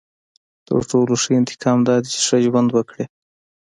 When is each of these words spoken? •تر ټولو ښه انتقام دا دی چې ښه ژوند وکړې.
•تر 0.67 0.81
ټولو 0.89 1.13
ښه 1.21 1.31
انتقام 1.39 1.77
دا 1.87 1.95
دی 2.01 2.09
چې 2.13 2.19
ښه 2.27 2.37
ژوند 2.45 2.69
وکړې. 2.73 3.05